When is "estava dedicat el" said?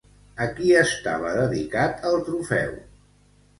0.79-2.19